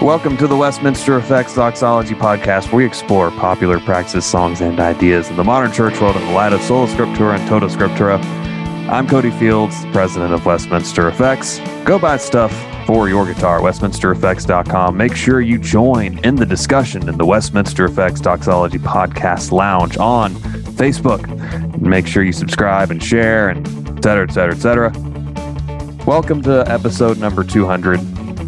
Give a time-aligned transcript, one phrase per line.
[0.00, 5.28] Welcome to the Westminster Effects Doxology Podcast, where we explore popular practices, songs, and ideas
[5.28, 8.22] in the modern church world in the light of Sola Scriptura and Tota Scriptura.
[8.88, 11.58] I'm Cody Fields, president of Westminster Effects.
[11.84, 14.96] Go buy stuff for your guitar, westminstereffects.com.
[14.96, 20.34] Make sure you join in the discussion in the Westminster Effects Doxology Podcast Lounge on
[20.74, 21.80] Facebook.
[21.80, 23.64] Make sure you subscribe and share, and
[23.96, 24.92] et cetera, et cetera, et cetera.
[26.04, 28.00] Welcome to episode number 200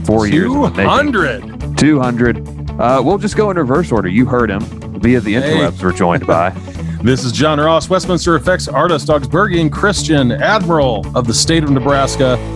[0.05, 0.43] four years.
[0.43, 1.79] Two hundred.
[1.79, 2.45] Two hundred.
[2.81, 4.09] Uh, we'll just go in reverse order.
[4.09, 4.63] You heard him
[4.99, 5.79] via the interwebs.
[5.79, 5.85] Hey.
[5.85, 6.51] We're joined by.
[7.05, 12.52] this is John Ross, Westminster Effects artist, Augsburgian Christian Admiral of the state of Nebraska.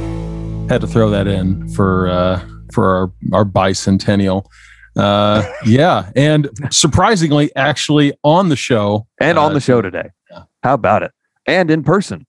[0.68, 4.46] Had to throw that in for uh, for our our bicentennial.
[4.96, 10.10] Uh, yeah, and surprisingly, actually on the show and on the uh, show today.
[10.30, 10.42] Yeah.
[10.62, 11.12] How about it?
[11.46, 12.26] And in person.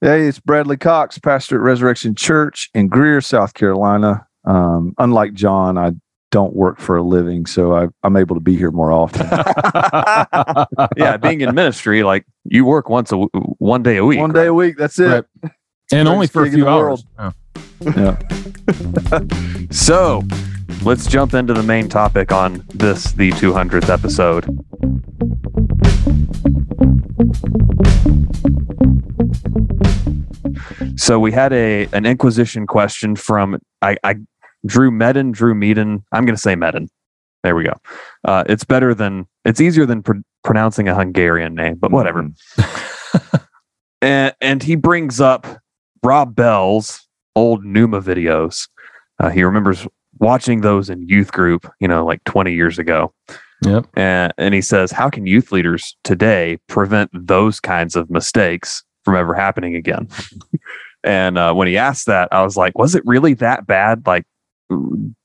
[0.00, 4.24] Hey, it's Bradley Cox, pastor at Resurrection Church in Greer, South Carolina.
[4.44, 5.94] Um, unlike John, I
[6.30, 9.26] don't work for a living, so I, am able to be here more often.
[10.96, 14.20] yeah, being in ministry, like you work once a one day a week.
[14.20, 14.42] One right?
[14.42, 14.76] day a week.
[14.76, 15.26] That's it.
[15.42, 15.52] Right.
[15.90, 17.04] And only for a few hours.
[17.18, 17.32] Oh.
[17.80, 18.18] Yeah.
[19.70, 20.22] so
[20.82, 24.46] let's jump into the main topic on this, the 200th episode.
[30.96, 34.16] So we had a an Inquisition question from I, I
[34.66, 36.02] Drew Medin, Drew Meaden.
[36.12, 36.88] I'm going to say Medin.
[37.42, 37.74] There we go.
[38.24, 42.24] Uh, it's better than it's easier than pr- pronouncing a Hungarian name, but whatever.
[42.24, 43.36] Mm-hmm.
[44.02, 45.46] and, and he brings up
[46.02, 47.07] Rob Bell's
[47.38, 48.68] old Nooma videos.
[49.20, 49.86] Uh, he remembers
[50.18, 53.12] watching those in youth group, you know, like 20 years ago.
[53.64, 53.86] Yep.
[53.94, 59.14] And, and he says, how can youth leaders today prevent those kinds of mistakes from
[59.14, 60.08] ever happening again?
[61.04, 64.06] and uh, when he asked that, I was like, was it really that bad?
[64.06, 64.24] Like,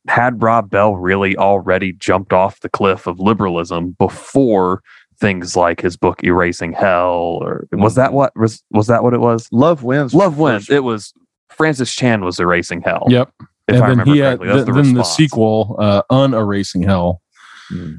[0.07, 4.81] had Rob Bell really already jumped off the cliff of liberalism before
[5.19, 9.19] things like his book Erasing Hell or was that what was was that what it
[9.19, 9.47] was?
[9.51, 10.13] Love wins.
[10.13, 10.69] Love wins.
[10.69, 11.13] It was
[11.55, 13.05] Francis Chan was erasing hell.
[13.09, 13.31] Yep.
[13.67, 17.21] If and I then he had the, the then the sequel, uh, Unerasing Hell.
[17.69, 17.95] Hmm.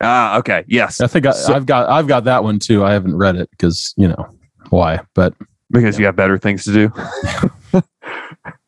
[0.00, 0.64] Ah, okay.
[0.66, 1.00] Yes.
[1.00, 2.82] I think I, so, I've got I've got that one too.
[2.84, 4.26] I haven't read it because you know
[4.70, 5.34] why, but
[5.70, 6.00] because yeah.
[6.00, 7.82] you have better things to do.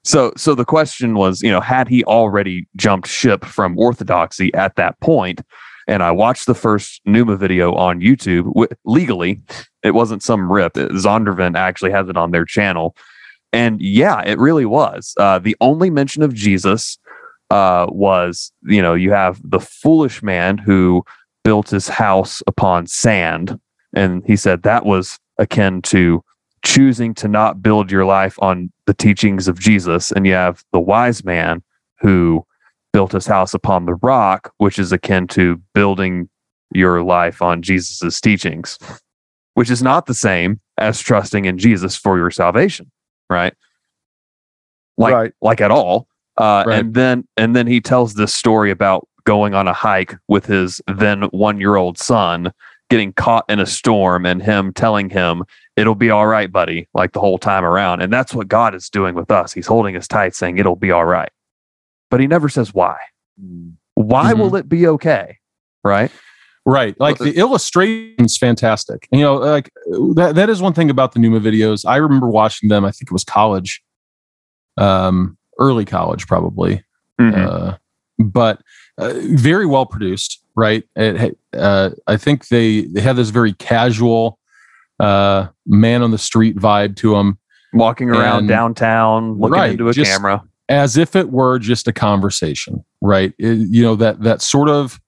[0.04, 4.76] So, so the question was, you know, had he already jumped ship from orthodoxy at
[4.76, 5.40] that point?
[5.88, 9.40] And I watched the first Nooma video on YouTube w- legally.
[9.82, 10.74] It wasn't some rip.
[10.74, 12.94] Zondervan actually has it on their channel.
[13.54, 15.14] And yeah, it really was.
[15.16, 16.98] Uh, the only mention of Jesus
[17.50, 21.04] uh, was, you know, you have the foolish man who
[21.44, 23.58] built his house upon sand.
[23.94, 26.22] And he said that was akin to
[26.64, 30.10] choosing to not build your life on the teachings of Jesus.
[30.10, 31.62] And you have the wise man
[32.00, 32.44] who
[32.92, 36.28] built his house upon the rock, which is akin to building
[36.72, 38.78] your life on Jesus's teachings,
[39.54, 42.90] which is not the same as trusting in Jesus for your salvation,
[43.34, 43.54] right?
[44.96, 45.32] Like, right.
[45.42, 46.06] like at all.
[46.36, 46.78] Uh, right.
[46.78, 50.80] And then, and then he tells this story about going on a hike with his
[50.86, 52.52] then one year old son
[52.90, 55.42] getting caught in a storm and him telling him
[55.76, 58.90] it'll be all right buddy like the whole time around and that's what god is
[58.90, 61.30] doing with us he's holding us tight saying it'll be all right
[62.10, 62.96] but he never says why
[63.94, 64.40] why mm-hmm.
[64.40, 65.38] will it be okay
[65.82, 66.10] right
[66.66, 69.70] right like the illustration's fantastic you know like
[70.14, 73.10] that, that is one thing about the Nooma videos i remember watching them i think
[73.10, 73.82] it was college
[74.78, 76.82] um early college probably
[77.20, 77.46] mm-hmm.
[77.46, 77.76] uh,
[78.18, 78.60] but
[78.96, 80.84] uh, very well produced right?
[80.96, 84.38] It, uh, I think they they have this very casual
[85.00, 87.38] uh, man on the street vibe to them,
[87.72, 91.92] walking around and, downtown, looking right, into a camera, as if it were just a
[91.92, 93.32] conversation, right?
[93.38, 95.00] It, you know that that sort of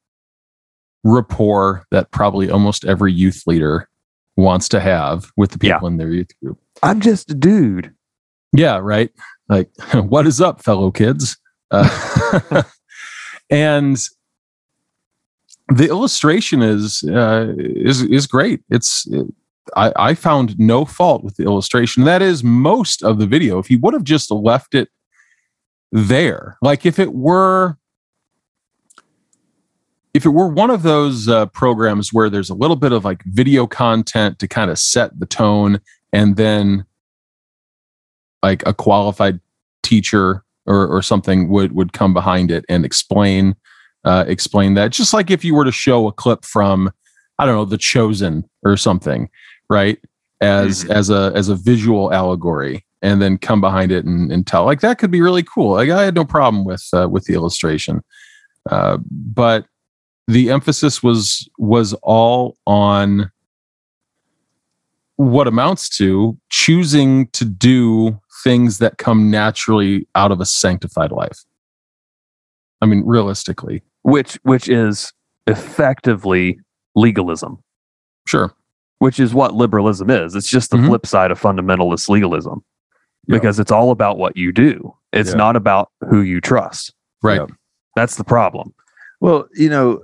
[1.06, 3.88] rapport that probably almost every youth leader
[4.36, 5.86] wants to have with the people yeah.
[5.86, 6.58] in their youth group.
[6.82, 7.94] I'm just a dude.
[8.52, 9.10] Yeah, right.
[9.48, 11.38] Like, what is up, fellow kids?
[11.70, 12.62] Uh,
[13.50, 13.98] and
[15.68, 18.60] the illustration is uh, is is great.
[18.70, 19.26] It's it,
[19.74, 22.04] I, I found no fault with the illustration.
[22.04, 23.58] That is most of the video.
[23.58, 24.88] If he would have just left it
[25.90, 27.78] there, like if it were
[30.16, 33.22] if it were one of those uh, programs where there's a little bit of like
[33.24, 35.78] video content to kind of set the tone
[36.10, 36.86] and then
[38.42, 39.40] like a qualified
[39.82, 43.56] teacher or, or something would would come behind it and explain
[44.06, 44.90] uh, explain that.
[44.90, 46.90] Just like if you were to show a clip from,
[47.38, 49.28] I don't know, The Chosen or something,
[49.68, 49.98] right?
[50.40, 50.92] As mm-hmm.
[50.92, 54.64] as a as a visual allegory, and then come behind it and, and tell.
[54.64, 55.72] Like that could be really cool.
[55.72, 58.02] Like I had no problem with uh, with the illustration,
[58.70, 59.66] uh, but
[60.26, 63.30] the emphasis was was all on
[65.16, 71.44] what amounts to choosing to do things that come naturally out of a sanctified life.
[72.82, 75.12] I mean, realistically, which which is
[75.46, 76.60] effectively
[76.94, 77.62] legalism.
[78.26, 78.52] Sure.
[78.98, 80.34] Which is what liberalism is.
[80.34, 80.88] It's just the mm-hmm.
[80.88, 82.64] flip side of fundamentalist legalism.
[83.28, 84.94] Because it's all about what you do.
[85.12, 86.94] It's not about who you trust.
[87.24, 87.40] Right.
[87.96, 88.72] That's the problem.
[89.20, 90.00] Well, you know,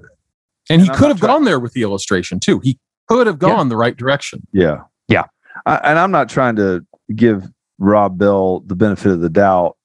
[0.73, 2.61] and, and he I'm could have gone there with the illustration too.
[2.61, 2.79] He
[3.09, 3.71] could have gone yeah.
[3.71, 4.47] the right direction.
[4.53, 4.83] Yeah.
[5.09, 5.25] Yeah.
[5.67, 6.85] I, and I'm not trying to
[7.15, 7.49] give
[7.79, 9.77] Rob Bell the benefit of the doubt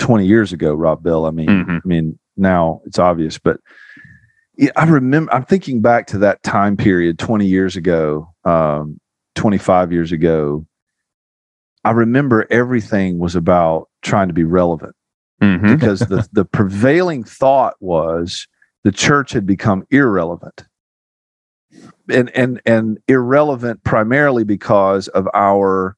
[0.00, 1.26] 20 years ago, Rob Bell.
[1.26, 1.76] I mean, mm-hmm.
[1.76, 3.58] I mean, now it's obvious, but
[4.56, 9.00] yeah, I remember, I'm thinking back to that time period 20 years ago, um,
[9.34, 10.66] 25 years ago.
[11.84, 14.94] I remember everything was about trying to be relevant
[15.42, 15.74] mm-hmm.
[15.74, 18.46] because the, the prevailing thought was
[18.84, 20.64] the church had become irrelevant.
[22.08, 25.96] And and and irrelevant primarily because of our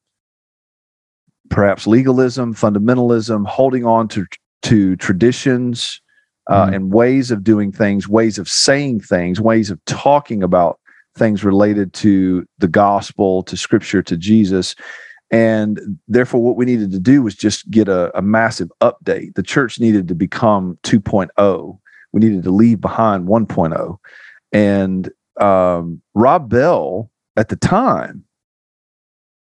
[1.49, 4.25] perhaps legalism fundamentalism holding on to
[4.63, 6.01] to traditions
[6.47, 6.75] uh, mm.
[6.75, 10.79] and ways of doing things ways of saying things ways of talking about
[11.15, 14.75] things related to the gospel to scripture to jesus.
[15.29, 19.35] And therefore what we needed to do was just get a, a massive update.
[19.35, 21.79] The church needed to become 2.0
[22.13, 23.97] we needed to leave behind 1.0
[24.51, 25.09] and
[25.39, 28.23] um, rob bell at the time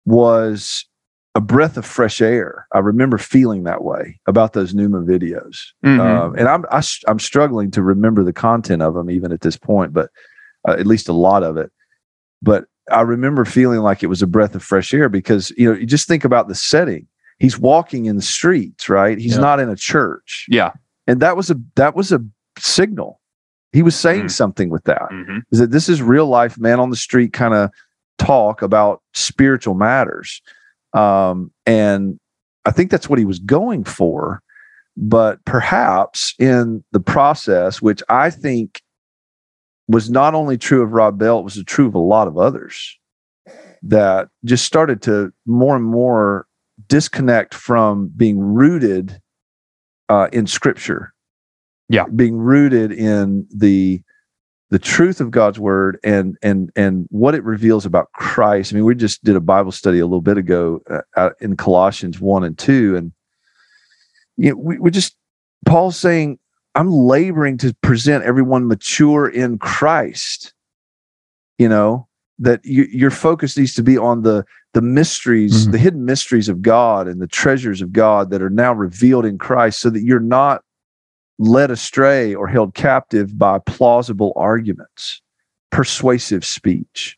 [0.07, 0.87] was
[1.35, 2.67] a breath of fresh air.
[2.73, 5.59] I remember feeling that way about those Nooma videos.
[5.85, 6.01] Mm-hmm.
[6.01, 9.33] um, and i'm I, am i am struggling to remember the content of them even
[9.33, 10.11] at this point but
[10.67, 11.71] uh, at least a lot of it.
[12.43, 15.79] But i remember feeling like it was a breath of fresh air because you know
[15.79, 17.07] you just think about the setting.
[17.41, 19.19] He's walking in the streets right?
[19.19, 20.47] He's not in a church.
[20.49, 20.73] Yeah.
[21.07, 22.25] And that was a that was a
[22.59, 23.21] signal.
[23.73, 24.29] He was saying mm-hmm.
[24.29, 25.09] something with that.
[25.11, 25.39] Mm-hmm.
[25.51, 27.71] Is that this is real life man on the street kind of
[28.19, 30.41] talk about spiritual matters.
[30.93, 32.19] Um, and
[32.65, 34.41] I think that's what he was going for.
[34.97, 38.81] But perhaps in the process, which I think
[39.89, 42.97] was not only true of Rob Bell, it was true of a lot of others
[43.83, 46.47] that just started to more and more
[46.89, 49.21] disconnect from being rooted
[50.09, 51.14] uh, in scripture
[51.89, 54.03] yeah being rooted in the
[54.75, 58.73] the truth of God's word and and and what it reveals about Christ.
[58.73, 60.81] I mean, we just did a Bible study a little bit ago
[61.17, 63.13] uh, in Colossians one and two, and
[64.37, 65.17] you know, we we just
[65.65, 66.41] Paul's saying,
[66.75, 70.53] "I'm laboring to present everyone mature in Christ."
[71.59, 72.09] You know
[72.41, 75.71] that you, your focus needs to be on the the mysteries, mm-hmm.
[75.71, 79.39] the hidden mysteries of God and the treasures of God that are now revealed in
[79.39, 80.63] Christ, so that you're not
[81.39, 85.21] led astray or held captive by plausible arguments,
[85.71, 87.17] persuasive speech.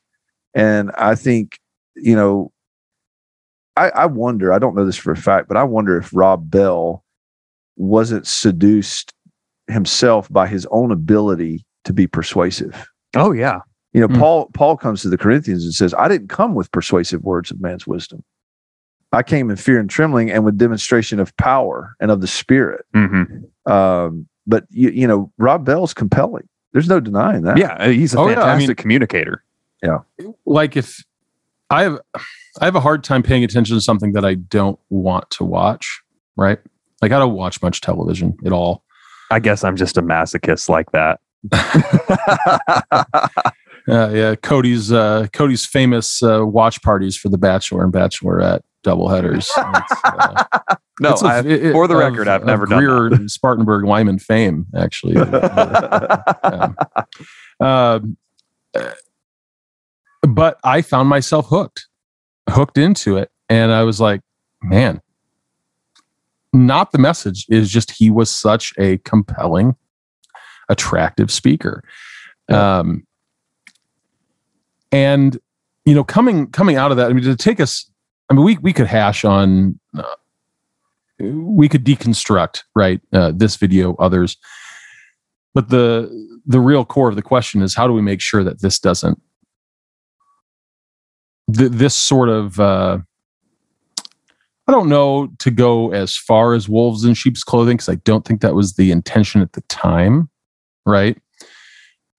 [0.55, 1.59] And I think,
[1.95, 2.53] you know,
[3.77, 6.51] I, I, wonder, I don't know this for a fact, but I wonder if Rob
[6.51, 7.05] Bell
[7.77, 9.13] wasn't seduced
[9.67, 12.88] himself by his own ability to be persuasive.
[13.14, 13.61] Oh, yeah.
[13.93, 14.19] You know, mm.
[14.19, 17.61] Paul Paul comes to the Corinthians and says, I didn't come with persuasive words of
[17.61, 18.23] man's wisdom.
[19.12, 22.85] I came in fear and trembling and with demonstration of power and of the spirit.
[22.95, 23.45] Mm-hmm.
[23.66, 26.49] Um, but you, you know, Rob Bell's compelling.
[26.73, 27.56] There's no denying that.
[27.56, 28.52] Yeah, uh, he's a oh, fantastic yeah.
[28.52, 29.42] I mean, communicator.
[29.82, 29.99] Yeah.
[30.44, 31.02] Like if
[31.70, 32.00] I have
[32.61, 36.02] I have a hard time paying attention to something that I don't want to watch,
[36.37, 36.58] right?
[37.02, 38.82] Like I don't watch much television at all.
[39.30, 41.20] I guess I'm just a masochist like that.
[43.88, 49.08] uh, yeah, Cody's uh, Cody's famous uh, watch parties for The Bachelor and Bachelorette double
[49.08, 49.50] headers.
[50.04, 50.44] Uh,
[51.00, 53.31] no, a, I, it, for the of, record, I've never done that.
[53.31, 55.15] Spartanburg Lyman fame, actually.
[55.15, 56.73] yeah.
[57.61, 58.17] Um,
[58.75, 58.91] uh,
[60.23, 61.87] but I found myself hooked,
[62.49, 64.21] hooked into it, and I was like,
[64.62, 65.00] man,
[66.53, 69.76] not the message is just he was such a compelling,
[70.69, 71.83] attractive speaker.
[72.49, 72.79] Yeah.
[72.79, 73.07] Um,
[74.93, 75.38] and
[75.85, 77.91] you know, coming coming out of that, I mean, to take us
[78.29, 80.03] I mean, we we could hash on, uh,
[81.18, 84.37] we could deconstruct right uh, this video, others,
[85.54, 86.11] but the
[86.46, 89.20] the real core of the question is how do we make sure that this doesn't
[91.52, 92.99] th- this sort of uh,
[94.68, 98.25] I don't know to go as far as wolves in sheep's clothing because I don't
[98.25, 100.28] think that was the intention at the time.
[100.85, 101.18] right?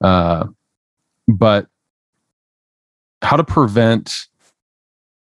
[0.01, 0.45] Uh,
[1.27, 1.67] but
[3.21, 4.27] how to prevent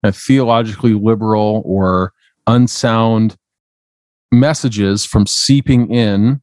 [0.03, 2.13] a theologically liberal or
[2.47, 3.37] unsound
[4.31, 6.41] messages from seeping in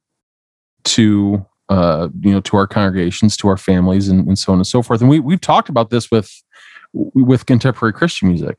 [0.84, 4.68] to uh, you know to our congregations to our families and, and so on and
[4.68, 5.01] so forth.
[5.01, 6.32] And we, we've talked about this with
[6.94, 8.58] with contemporary christian music.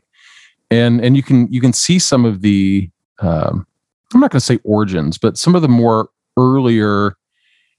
[0.70, 2.90] And and you can you can see some of the
[3.20, 3.66] um,
[4.12, 7.16] i'm not going to say origins but some of the more earlier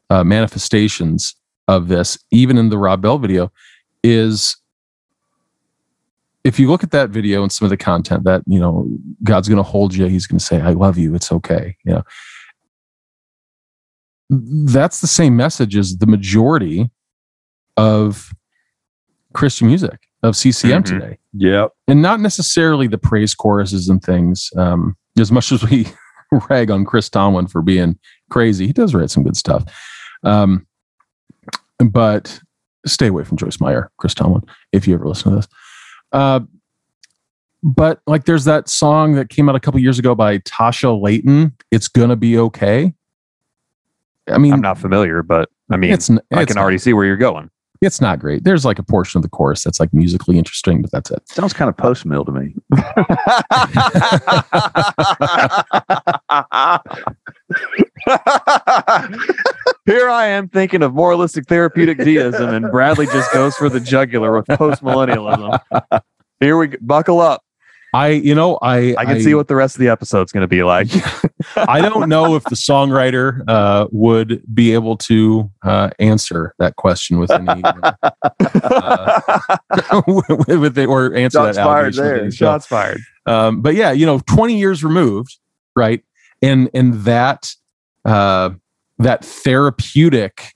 [0.10, 1.36] uh, manifestations
[1.68, 3.52] of this even in the rob bell video
[4.04, 4.56] is
[6.48, 8.88] if you look at that video and some of the content that you know
[9.24, 11.14] god's going to hold you he's going to say i love you.
[11.14, 12.04] It's okay you know.
[14.30, 16.90] That's the same message as the majority
[17.76, 18.34] of
[19.34, 21.00] christian music of ccm mm-hmm.
[21.00, 21.18] today.
[21.34, 21.74] Yep.
[21.88, 25.86] And not necessarily the praise choruses and things um, as much as we
[26.50, 28.00] rag on chris tomlin for being
[28.30, 28.66] crazy.
[28.68, 29.64] He does write some good stuff.
[30.24, 30.66] Um,
[31.80, 32.40] but
[32.86, 35.48] stay away from joyce meyer chris tomlin if you ever listen to this
[36.12, 36.42] uh,
[37.64, 41.54] but like there's that song that came out a couple years ago by Tasha Layton.
[41.72, 42.94] It's gonna be okay.
[44.30, 47.06] I mean, I'm not familiar, but I mean, it's, it's I can already see where
[47.06, 47.50] you're going.
[47.82, 48.44] It's not great.
[48.44, 51.22] There's like a portion of the chorus that's like musically interesting, but that's it.
[51.30, 52.56] Sounds kind of post mill to me.
[59.86, 64.36] Here I am thinking of moralistic therapeutic deism, and Bradley just goes for the jugular
[64.36, 65.60] with post millennialism.
[66.40, 66.78] Here we go.
[66.82, 67.44] buckle up.
[67.94, 70.42] I, you know, I I can I, see what the rest of the episode's going
[70.42, 70.90] to be like.
[71.56, 77.18] I don't know if the songwriter uh, would be able to uh, answer that question
[77.18, 77.92] with any, uh,
[80.48, 82.30] with it, or answer Shots that fired there.
[82.32, 83.00] Shots fired.
[83.26, 85.38] Um, but yeah, you know, twenty years removed,
[85.76, 86.04] right?
[86.42, 87.54] And and that
[88.04, 88.50] uh,
[89.00, 90.54] that therapeutic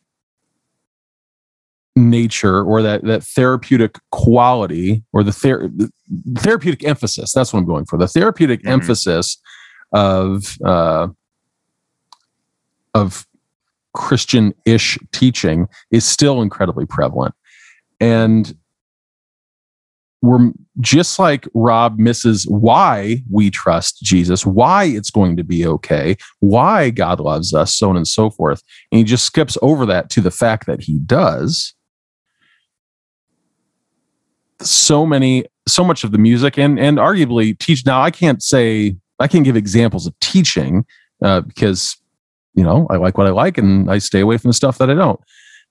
[1.96, 5.92] nature or that that therapeutic quality or the, ther- the
[6.38, 8.70] therapeutic emphasis that's what i'm going for the therapeutic mm-hmm.
[8.70, 9.38] emphasis
[9.94, 11.08] of uh,
[12.94, 13.26] of
[13.94, 17.34] christian-ish teaching is still incredibly prevalent
[18.00, 18.56] and
[20.22, 26.16] we're just like Rob misses why we trust Jesus, why it's going to be okay,
[26.40, 28.62] why God loves us, so on and so forth.
[28.92, 31.74] And he just skips over that to the fact that he does
[34.62, 38.96] so many so much of the music and and arguably teach now i can't say
[39.20, 40.86] i can't give examples of teaching
[41.22, 41.98] uh, because
[42.54, 44.90] you know i like what i like and i stay away from the stuff that
[44.90, 45.20] i don't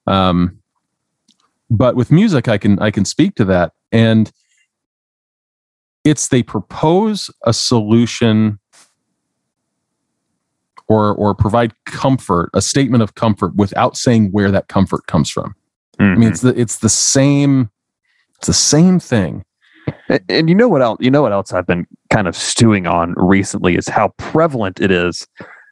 [0.07, 0.59] um,
[1.71, 4.33] but with music i can i can speak to that and
[6.05, 8.59] it's they propose a solution
[10.89, 15.55] or or provide comfort a statement of comfort without saying where that comfort comes from
[15.99, 16.03] mm-hmm.
[16.03, 16.29] i mean mm-hmm.
[16.29, 17.71] it's the it's the same
[18.41, 19.45] it's the same thing.
[20.09, 20.99] And, and you know what else?
[21.01, 24.91] You know what else I've been kind of stewing on recently is how prevalent it
[24.91, 25.27] is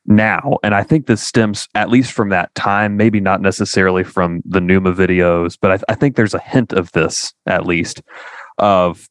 [0.06, 0.56] now.
[0.62, 4.60] And I think this stems at least from that time, maybe not necessarily from the
[4.60, 8.02] Nooma videos, but I, I think there's a hint of this at least.
[8.58, 9.08] Of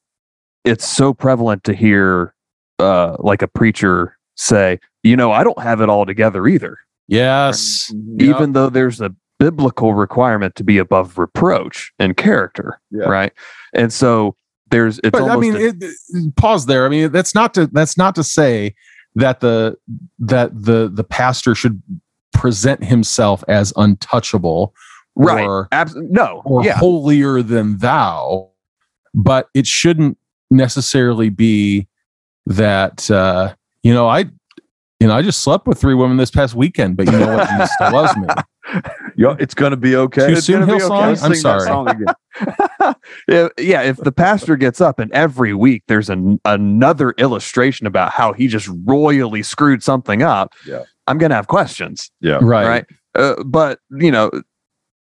[0.66, 2.34] it's so prevalent to hear
[2.80, 6.78] uh, like a preacher say, you know, I don't have it all together either.
[7.08, 7.94] Yes.
[8.20, 8.54] Even yep.
[8.54, 13.06] though there's a biblical requirement to be above reproach and character, yeah.
[13.06, 13.32] right?
[13.74, 14.36] And so
[14.70, 16.86] there's it's but, I mean, a, it, pause there.
[16.86, 18.76] I mean, that's not to that's not to say
[19.16, 19.76] that the
[20.20, 21.82] that the the pastor should
[22.34, 24.74] present himself as untouchable
[25.16, 26.78] right or, Abs- no or yeah.
[26.78, 28.50] holier than thou
[29.16, 30.18] but it shouldn't
[30.52, 31.88] necessarily be
[32.46, 34.26] that uh you know i
[35.00, 37.50] you know i just slept with three women this past weekend but you know what
[37.50, 38.28] he still loves me
[39.16, 40.28] Yo, it's going to be okay.
[40.28, 41.14] Too it's soon, Hillsong?
[41.14, 41.22] Okay.
[41.22, 41.62] I'm sorry.
[41.62, 42.06] Song
[43.28, 48.12] yeah, yeah, if the pastor gets up and every week there's an, another illustration about
[48.12, 50.84] how he just royally screwed something up, yeah.
[51.08, 52.12] I'm going to have questions.
[52.22, 52.40] Yeah.
[52.42, 52.68] Right.
[52.68, 52.86] Right.
[53.16, 54.30] Uh, but, you know,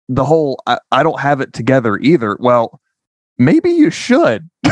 [0.09, 2.37] the whole I, I don't have it together either.
[2.39, 2.79] Well,
[3.37, 4.47] maybe you should.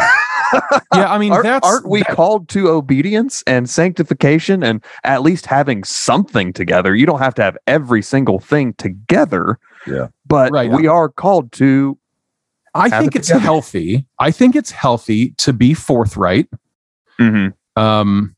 [0.93, 5.45] yeah, I mean, aren't, aren't we that, called to obedience and sanctification and at least
[5.45, 6.95] having something together?
[6.95, 9.59] You don't have to have every single thing together.
[9.87, 10.71] Yeah, but right.
[10.71, 11.97] we are called to.
[12.73, 13.43] I think it it's together.
[13.43, 14.05] healthy.
[14.19, 16.47] I think it's healthy to be forthright.
[17.19, 17.81] Mm-hmm.
[17.81, 18.35] Um,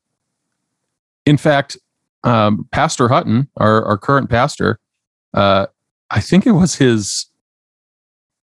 [1.25, 1.77] in fact,
[2.23, 4.79] um, Pastor Hutton, our, our current pastor,
[5.33, 5.67] uh,
[6.09, 7.27] I think it was his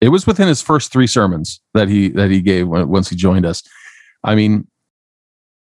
[0.00, 3.46] it was within his first three sermons that he that he gave once he joined
[3.46, 3.62] us.
[4.24, 4.66] I mean,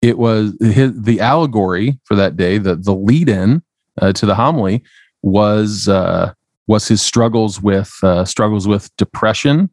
[0.01, 2.57] it was his, the allegory for that day.
[2.57, 3.63] The the lead in
[3.99, 4.83] uh, to the homily
[5.21, 6.33] was uh,
[6.67, 9.69] was his struggles with uh, struggles with depression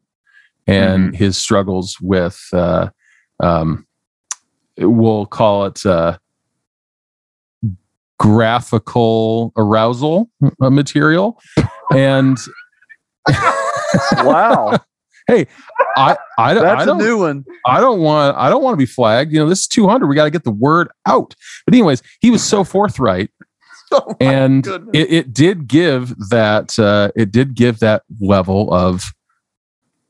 [0.65, 1.15] and mm-hmm.
[1.15, 2.89] his struggles with uh,
[3.39, 3.85] um,
[4.77, 6.17] we'll call it uh,
[8.19, 10.29] graphical arousal
[10.61, 11.39] uh, material
[11.91, 12.37] and
[14.17, 14.77] wow.
[15.27, 15.45] Hey
[15.97, 17.43] i i, That's I don't a new one.
[17.65, 19.33] I don't want i don't want to be flagged.
[19.33, 21.35] You know this is 200 we got to get the word out.
[21.65, 23.29] But anyways he was so forthright.
[23.89, 29.13] Oh and it, it, did give that uh, it did give that level of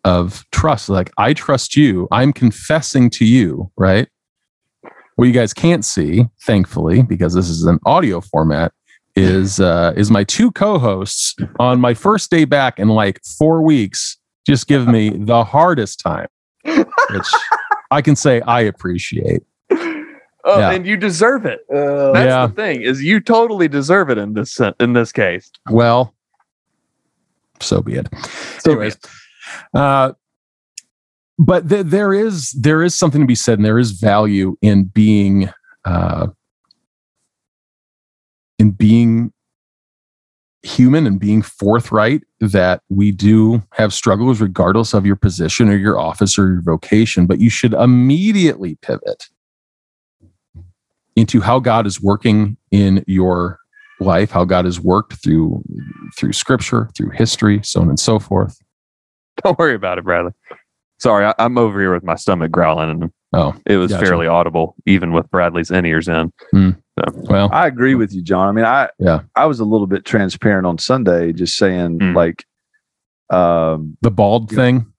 [0.03, 0.89] of trust.
[0.89, 2.07] Like i trust you.
[2.11, 4.07] I'm confessing to you right?
[5.15, 8.71] What you guys can't see, thankfully, because this is an audio format,
[9.17, 14.17] is uh, is my two co-hosts on my first day back in like four weeks
[14.45, 16.27] just give me the hardest time,
[16.63, 17.27] which
[17.91, 19.43] I can say I appreciate.
[20.49, 20.71] Oh, yeah.
[20.71, 21.59] and you deserve it.
[21.69, 22.47] Uh, That's yeah.
[22.47, 25.51] the thing is you totally deserve it in this in this case.
[25.69, 26.15] Well,
[27.59, 28.07] so be it.
[28.59, 29.09] So Anyways, be
[29.73, 29.79] it.
[29.81, 30.13] Uh,
[31.37, 34.85] but th- there is there is something to be said, and there is value in
[34.85, 35.49] being
[35.83, 36.27] uh,
[38.59, 39.31] in being
[40.63, 45.99] human and being forthright that we do have struggles regardless of your position or your
[45.99, 49.29] office or your vocation but you should immediately pivot
[51.15, 53.59] into how god is working in your
[53.99, 55.63] life how god has worked through
[56.17, 58.59] through scripture through history so on and so forth.
[59.43, 60.31] Don't worry about it bradley.
[60.99, 64.05] Sorry, I, am over here with my stomach growling, and oh, it was gotcha.
[64.05, 66.31] fairly audible, even with Bradley's in ears in.
[66.53, 66.81] Mm.
[66.97, 67.03] So.
[67.29, 68.47] Well, I agree with you, John.
[68.47, 72.15] I mean, I yeah, I was a little bit transparent on Sunday, just saying mm.
[72.15, 72.45] like,
[73.29, 74.91] um, the bald thing.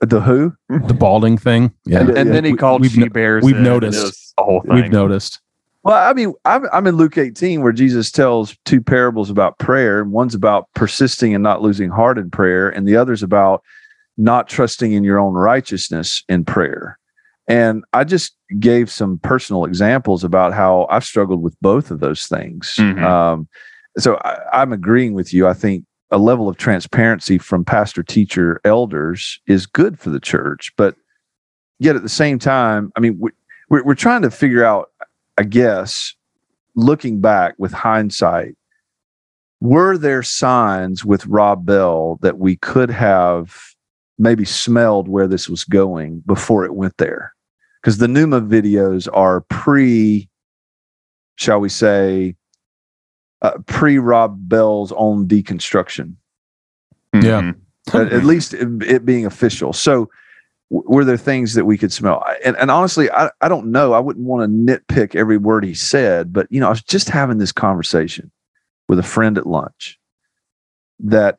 [0.00, 0.54] The who?
[0.68, 1.72] The balding thing.
[1.86, 3.42] Yeah, and, and then he called we've, she bears.
[3.42, 4.74] We've noticed the whole thing.
[4.74, 5.40] We've noticed.
[5.86, 10.02] Well, I mean, I'm, I'm in Luke 18 where Jesus tells two parables about prayer.
[10.02, 13.62] One's about persisting and not losing heart in prayer, and the other's about
[14.16, 16.98] not trusting in your own righteousness in prayer.
[17.48, 22.26] And I just gave some personal examples about how I've struggled with both of those
[22.26, 22.74] things.
[22.78, 23.04] Mm-hmm.
[23.04, 23.48] Um,
[23.98, 25.46] so I, I'm agreeing with you.
[25.46, 30.72] I think a level of transparency from pastor, teacher, elders is good for the church.
[30.76, 30.96] But
[31.78, 33.18] yet at the same time, I mean,
[33.68, 34.90] we're, we're trying to figure out,
[35.38, 36.14] I guess,
[36.74, 38.54] looking back with hindsight,
[39.60, 43.56] were there signs with Rob Bell that we could have
[44.18, 47.34] maybe smelled where this was going before it went there.
[47.86, 50.28] Because the Nooma videos are pre,
[51.36, 52.34] shall we say,
[53.42, 56.16] uh, pre Rob Bell's own deconstruction.
[57.14, 57.52] Yeah.
[57.52, 57.96] Mm-hmm.
[57.96, 59.72] at, at, least it, it, being official.
[59.72, 60.10] So,
[60.68, 62.24] w- were there things that we could smell?
[62.44, 63.92] And, and honestly, I, I don't know.
[63.92, 67.08] I wouldn't want to nitpick every word he said, but you know, I was just
[67.08, 68.32] having this conversation
[68.88, 69.96] with a friend at lunch
[70.98, 71.38] that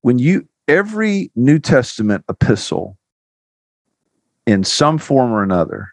[0.00, 2.98] when you every New Testament epistle,
[4.46, 5.88] in some form or another,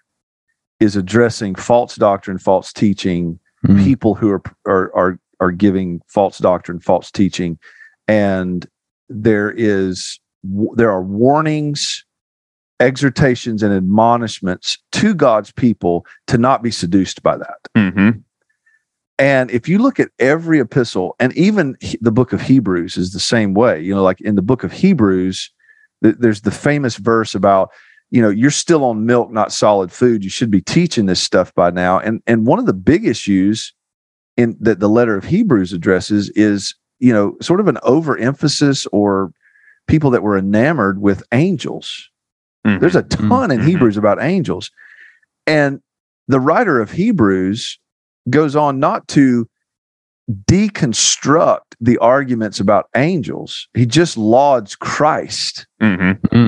[0.79, 3.83] is addressing false doctrine, false teaching, mm-hmm.
[3.83, 7.57] people who are, are are are giving false doctrine, false teaching,
[8.07, 8.67] and
[9.09, 10.19] there is
[10.75, 12.05] there are warnings,
[12.79, 17.57] exhortations, and admonishments to God's people to not be seduced by that.
[17.77, 18.19] Mm-hmm.
[19.19, 23.19] And if you look at every epistle, and even the book of Hebrews is the
[23.19, 25.51] same way, you know, like in the book of Hebrews,
[26.03, 27.69] th- there's the famous verse about,
[28.13, 30.23] you know, you're still on milk, not solid food.
[30.23, 31.97] You should be teaching this stuff by now.
[31.97, 33.73] And and one of the big issues
[34.37, 39.33] in that the letter of Hebrews addresses is, you know, sort of an overemphasis or
[39.87, 42.07] people that were enamored with angels.
[42.67, 42.81] Mm-hmm.
[42.81, 43.51] There's a ton mm-hmm.
[43.51, 44.69] in Hebrews about angels.
[45.47, 45.81] And
[46.27, 47.79] the writer of Hebrews
[48.29, 49.49] goes on not to
[50.45, 53.67] deconstruct the arguments about angels.
[53.73, 55.65] He just lauds Christ.
[55.81, 56.47] Mm-hmm.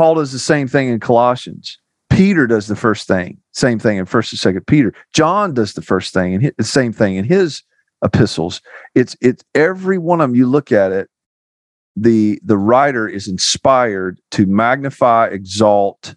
[0.00, 1.78] Paul does the same thing in Colossians.
[2.08, 4.94] Peter does the first thing, same thing in First and Second Peter.
[5.12, 7.62] John does the first thing and the same thing in his
[8.02, 8.62] epistles.
[8.94, 10.34] It's it's every one of them.
[10.34, 11.10] You look at it.
[11.96, 16.14] The the writer is inspired to magnify, exalt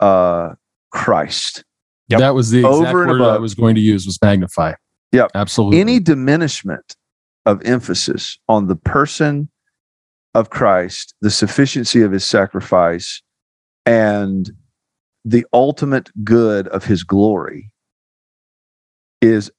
[0.00, 0.50] uh,
[0.92, 1.64] Christ.
[2.08, 2.20] Yep.
[2.20, 3.36] That was the exact Over and word above.
[3.36, 4.74] I was going to use was magnify.
[5.12, 5.30] Yep.
[5.34, 5.80] Absolutely.
[5.80, 6.94] Any diminishment
[7.46, 9.48] of emphasis on the person
[10.34, 13.22] of Christ, the sufficiency of his sacrifice,
[13.86, 14.50] and
[15.24, 17.70] the ultimate good of his glory
[19.20, 19.50] is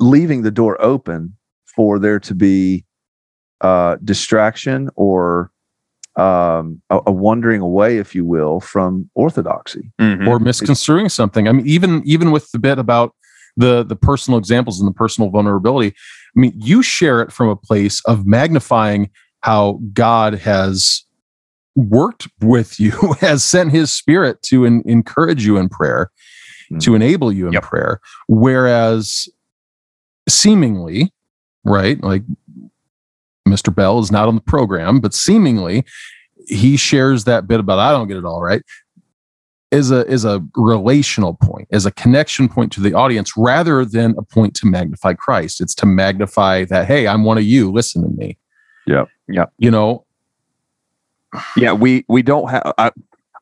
[0.00, 1.36] leaving the door open
[1.74, 2.84] for there to be
[3.60, 5.50] uh, distraction or
[6.16, 10.26] um, a, a, wandering away, if you will, from orthodoxy mm-hmm.
[10.26, 11.46] or misconstruing something.
[11.46, 13.14] I mean, even even with the bit about
[13.56, 15.94] the the personal examples and the personal vulnerability.
[16.36, 21.04] I mean, you share it from a place of magnifying how God has
[21.76, 26.10] worked with you, has sent His Spirit to in, encourage you in prayer,
[26.70, 26.78] mm-hmm.
[26.78, 27.62] to enable you in yep.
[27.62, 28.00] prayer.
[28.26, 29.28] Whereas,
[30.28, 31.12] seemingly,
[31.64, 32.22] right, like
[33.46, 33.74] Mr.
[33.74, 35.84] Bell is not on the program, but seemingly
[36.46, 38.62] he shares that bit about I don't get it all right
[39.70, 44.14] is a is a relational point, is a connection point to the audience rather than
[44.16, 45.60] a point to magnify Christ.
[45.60, 48.38] It's to magnify that, hey, I'm one of you, listen to me.
[48.88, 49.04] Yeah.
[49.28, 49.44] Yeah.
[49.58, 50.04] You know.
[51.56, 52.90] Yeah, we we don't have I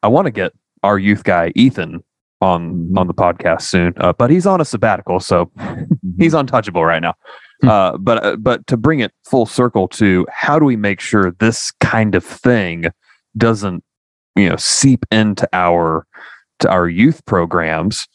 [0.03, 2.03] I want to get our youth guy Ethan
[2.41, 2.99] on mm-hmm.
[2.99, 5.51] on the podcast soon, uh, but he's on a sabbatical, so
[6.19, 7.15] he's untouchable right now.
[7.63, 7.69] Hmm.
[7.69, 11.31] Uh, but uh, but to bring it full circle to how do we make sure
[11.39, 12.87] this kind of thing
[13.37, 13.85] doesn't
[14.35, 16.09] you know seep into our
[16.59, 18.09] to our youth programs?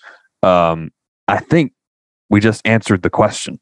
[0.43, 0.91] Um,
[1.29, 1.71] I think
[2.29, 3.57] we just answered the question,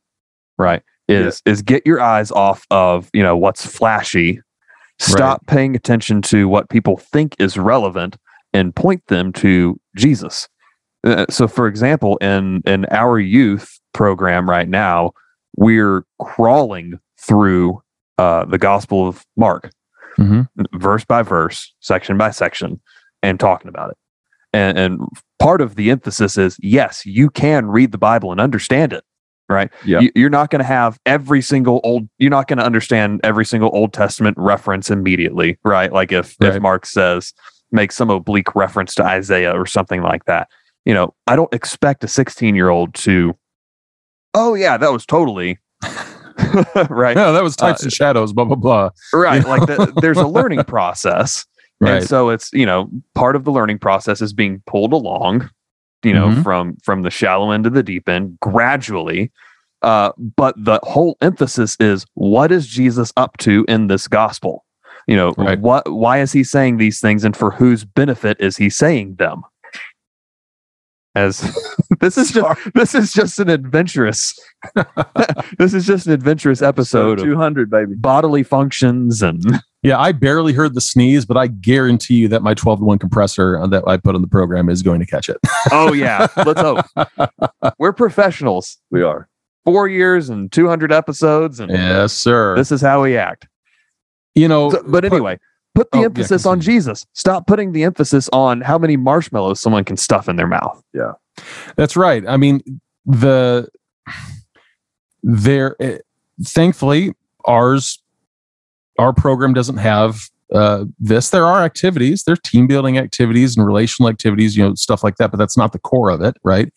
[0.57, 0.81] right?
[1.09, 1.51] Is yeah.
[1.51, 4.39] is get your eyes off of you know what's flashy,
[4.99, 5.55] stop right.
[5.55, 8.17] paying attention to what people think is relevant,
[8.53, 10.47] and point them to Jesus.
[11.03, 15.11] Uh, so, for example, in in our youth program right now,
[15.55, 17.81] we're crawling through
[18.17, 19.71] uh, the Gospel of Mark,
[20.17, 20.41] mm-hmm.
[20.77, 22.79] verse by verse, section by section,
[23.23, 23.97] and talking about it.
[24.51, 25.01] And, and
[25.37, 29.03] part of the emphasis is yes, you can read the Bible and understand it,
[29.49, 29.71] right?
[29.85, 30.01] Yeah.
[30.15, 33.45] You, are not going to have every single old, you're not going to understand every
[33.45, 35.91] single Old Testament reference immediately, right?
[35.91, 36.55] Like if, right.
[36.55, 37.33] if Mark says,
[37.71, 40.49] make some oblique reference to Isaiah or something like that.
[40.85, 43.35] You know, I don't expect a 16 year old to
[44.33, 45.57] oh yeah, that was totally
[46.89, 47.15] right.
[47.15, 48.89] No, that was types uh, and shadows, blah blah blah.
[49.13, 51.45] Right, like the, there's a learning process,
[51.79, 51.97] right.
[51.97, 55.49] and so it's you know part of the learning process is being pulled along,
[56.03, 56.41] you know, mm-hmm.
[56.41, 59.31] from from the shallow end to the deep end gradually.
[59.81, 64.65] Uh, but the whole emphasis is what is Jesus up to in this gospel?
[65.07, 65.59] You know, right.
[65.59, 69.43] what why is he saying these things and for whose benefit is he saying them?
[71.15, 71.39] As
[71.99, 74.37] this is just this is just an adventurous
[75.57, 77.95] this is just an adventurous episode 200 baby.
[77.95, 79.43] bodily functions and
[79.81, 82.99] yeah i barely heard the sneeze but i guarantee you that my 12 to 1
[82.99, 85.37] compressor uh, that i put on the program is going to catch it.
[85.71, 86.27] Oh yeah.
[86.37, 86.85] Let's hope.
[87.77, 88.77] We're professionals.
[88.89, 89.27] We are.
[89.65, 92.55] Four years and 200 episodes and yes sir.
[92.55, 93.47] this is how we act.
[94.35, 95.37] You know so, but anyway
[95.79, 97.05] Put the oh, emphasis yeah, on Jesus.
[97.13, 100.83] Stop putting the emphasis on how many marshmallows someone can stuff in their mouth.
[100.93, 101.13] Yeah.
[101.77, 102.21] That's right.
[102.27, 103.69] I mean, the
[105.23, 105.99] there uh,
[106.43, 107.13] thankfully
[107.45, 108.03] ours
[108.97, 111.29] our program doesn't have uh, this.
[111.29, 115.31] There are activities, there's team building activities and relational activities, you know, stuff like that,
[115.31, 116.73] but that's not the core of it, right?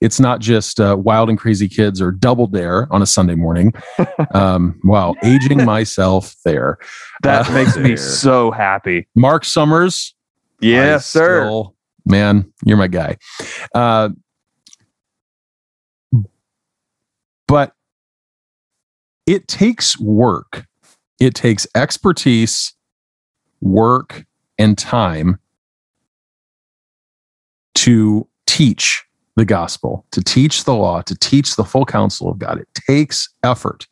[0.00, 3.72] It's not just uh, wild and crazy kids or double dare on a Sunday morning.
[4.32, 6.78] Um, wow, aging myself there.
[7.22, 9.06] That uh, makes me so happy.
[9.14, 10.14] Marc Summers.
[10.60, 11.44] Yes, sir.
[11.44, 13.16] Still, man, you're my guy.
[13.74, 14.10] Uh,
[17.46, 17.72] but
[19.26, 20.66] it takes work.
[21.20, 22.74] It takes expertise,
[23.60, 24.24] work,
[24.58, 25.38] and time
[27.76, 29.05] to teach
[29.36, 32.58] the gospel, to teach the law, to teach the full counsel of God.
[32.58, 33.86] It takes effort.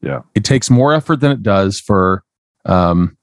[0.00, 0.22] Yeah.
[0.34, 2.24] It takes more effort than it does for
[2.64, 3.16] um,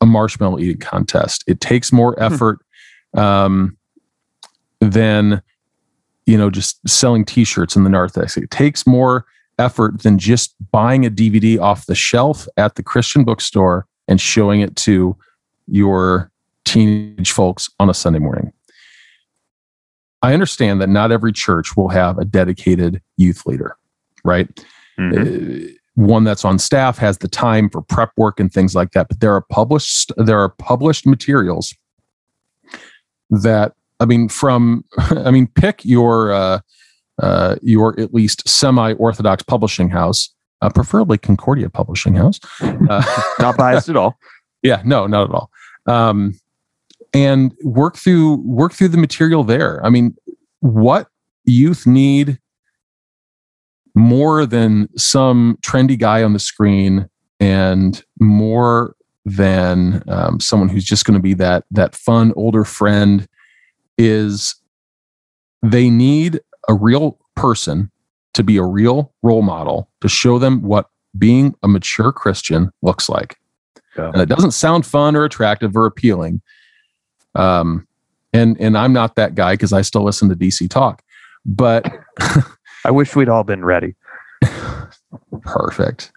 [0.00, 1.44] a marshmallow eating contest.
[1.46, 2.22] It takes more hmm.
[2.22, 2.58] effort
[3.14, 3.76] um,
[4.80, 5.42] than,
[6.26, 8.36] you know, just selling t shirts in the narthex.
[8.36, 9.24] It takes more
[9.58, 14.60] effort than just buying a DVD off the shelf at the Christian bookstore and showing
[14.60, 15.16] it to
[15.66, 16.30] your
[16.64, 18.45] teenage folks on a Sunday morning.
[20.26, 23.76] I understand that not every church will have a dedicated youth leader,
[24.24, 24.48] right?
[24.98, 25.68] Mm-hmm.
[25.68, 29.06] Uh, one that's on staff has the time for prep work and things like that.
[29.08, 31.72] But there are published there are published materials
[33.30, 36.60] that I mean, from I mean, pick your uh,
[37.22, 42.40] uh, your at least semi-orthodox publishing house, uh, preferably Concordia Publishing House.
[42.88, 43.02] Uh,
[43.38, 44.16] not biased at all.
[44.62, 45.50] Yeah, no, not at all.
[45.86, 46.34] Um,
[47.14, 49.84] and work through work through the material there.
[49.84, 50.16] I mean,
[50.60, 51.08] what
[51.44, 52.38] youth need
[53.94, 57.08] more than some trendy guy on the screen
[57.40, 63.26] and more than um, someone who's just going to be that that fun older friend
[63.98, 64.54] is
[65.62, 67.90] they need a real person
[68.34, 73.08] to be a real role model to show them what being a mature christian looks
[73.08, 73.36] like
[73.96, 74.10] yeah.
[74.10, 76.40] and it doesn't sound fun or attractive or appealing
[77.36, 77.86] um,
[78.32, 81.02] and and I'm not that guy because I still listen to DC Talk,
[81.44, 81.90] But
[82.84, 83.94] I wish we'd all been ready.
[85.42, 86.12] Perfect.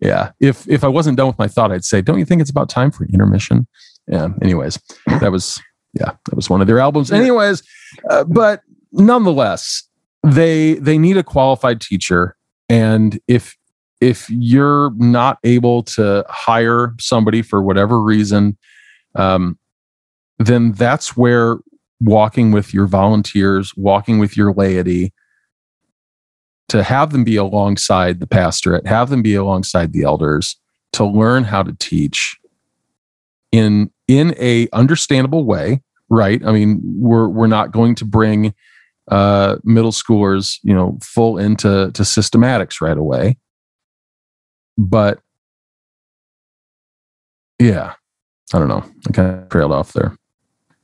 [0.00, 0.32] Yeah.
[0.40, 2.68] If if I wasn't done with my thought, I'd say, "Don't you think it's about
[2.68, 3.66] time for an intermission?"
[4.06, 4.28] Yeah.
[4.42, 4.78] Anyways,
[5.20, 5.60] that was
[5.94, 7.10] yeah, that was one of their albums.
[7.10, 7.62] Anyways,
[8.10, 9.82] uh, but nonetheless,
[10.22, 12.36] they they need a qualified teacher,
[12.68, 13.56] and if
[14.00, 18.56] if you're not able to hire somebody for whatever reason,
[19.14, 19.58] um,
[20.38, 21.58] then that's where
[22.00, 25.12] walking with your volunteers, walking with your laity,
[26.68, 30.56] to have them be alongside the pastorate, have them be alongside the elders,
[30.92, 32.38] to learn how to teach
[33.52, 36.44] in in a understandable way, right?
[36.44, 38.54] I mean, we're we're not going to bring
[39.10, 43.38] uh, middle schoolers, you know, full into to systematics right away,
[44.76, 45.20] but
[47.58, 47.94] yeah,
[48.54, 48.84] I don't know.
[49.08, 50.16] I kind of trailed off there,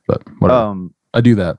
[0.07, 0.59] but whatever.
[0.59, 1.57] Um, I do that.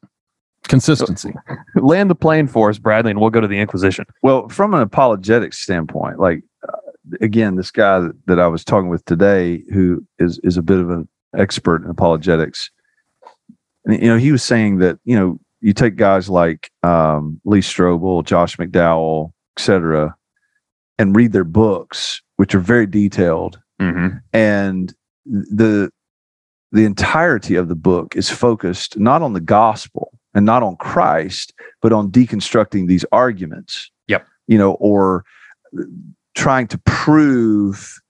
[0.69, 1.33] Consistency.
[1.77, 4.05] Land the plane for us, Bradley, and we'll go to the Inquisition.
[4.23, 6.77] Well, from an apologetic standpoint, like uh,
[7.21, 10.79] again, this guy that, that I was talking with today, who is is a bit
[10.79, 12.71] of an expert in apologetics,
[13.85, 17.61] and you know, he was saying that you know, you take guys like um, Lee
[17.61, 20.17] Strobel, Josh McDowell, etc.,
[20.99, 24.17] and read their books, which are very detailed, mm-hmm.
[24.33, 25.91] and the
[26.73, 31.55] the entirety of the book is focused not on the gospel and not on Christ,
[31.81, 33.91] but on deconstructing these arguments.
[34.09, 34.27] Yep.
[34.47, 35.25] You know, or
[36.35, 38.01] trying to prove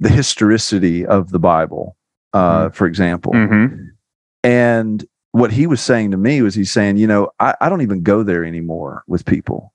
[0.00, 1.96] the historicity of the Bible,
[2.32, 2.74] uh, mm-hmm.
[2.74, 3.32] for example.
[3.32, 3.84] Mm-hmm.
[4.42, 7.82] And what he was saying to me was he's saying, you know, I, I don't
[7.82, 9.71] even go there anymore with people.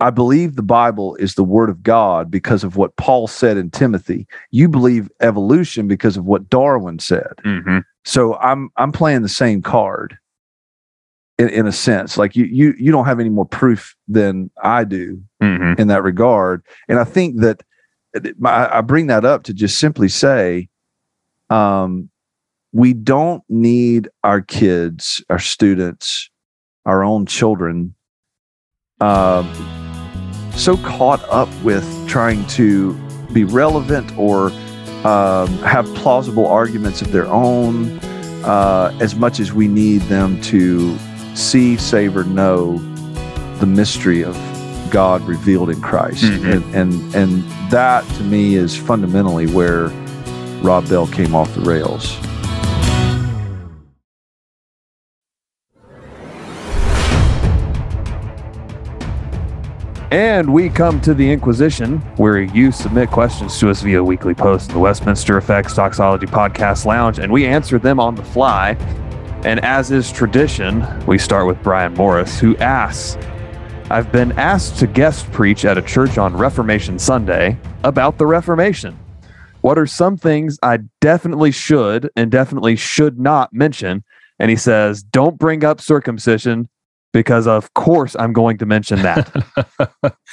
[0.00, 3.70] I believe the Bible is the word of God because of what Paul said in
[3.70, 4.26] Timothy.
[4.50, 7.34] You believe evolution because of what Darwin said.
[7.44, 7.78] Mm-hmm.
[8.04, 10.18] So I'm I'm playing the same card
[11.40, 12.18] in, in a sense.
[12.18, 15.80] Like you, you, you don't have any more proof than I do mm-hmm.
[15.80, 16.62] in that regard.
[16.86, 17.62] And I think that
[18.44, 20.68] I bring that up to just simply say,
[21.48, 22.10] um,
[22.72, 26.28] we don't need our kids, our students,
[26.84, 27.94] our own children,
[29.00, 29.48] um,
[30.60, 32.92] so caught up with trying to
[33.32, 34.50] be relevant or
[35.04, 37.98] um, have plausible arguments of their own,
[38.44, 40.98] uh, as much as we need them to
[41.34, 42.76] see, savor, know
[43.58, 44.36] the mystery of
[44.90, 46.24] God revealed in Christ.
[46.24, 46.50] Mm-hmm.
[46.50, 49.88] And, and and that to me is fundamentally where
[50.60, 52.18] Rob Bell came off the rails.
[60.10, 64.70] And we come to the Inquisition, where you submit questions to us via weekly post
[64.70, 68.72] in the Westminster Effects Doxology Podcast Lounge, and we answer them on the fly.
[69.44, 73.24] And as is tradition, we start with Brian Morris, who asks
[73.88, 78.98] I've been asked to guest preach at a church on Reformation Sunday about the Reformation.
[79.60, 84.02] What are some things I definitely should and definitely should not mention?
[84.40, 86.68] And he says, Don't bring up circumcision
[87.12, 89.30] because, of course, I'm going to mention that.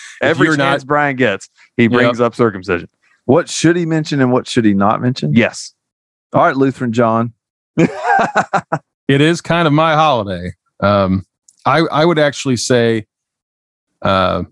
[0.22, 2.28] Every chance not, Brian gets, he brings yep.
[2.28, 2.90] up circumcision.
[3.26, 5.34] What should he mention and what should he not mention?
[5.34, 5.74] Yes.
[6.34, 7.34] All right, Lutheran John.
[7.78, 10.54] it is kind of my holiday.
[10.80, 11.26] Um,
[11.66, 13.06] I I would actually say,
[14.02, 14.44] uh,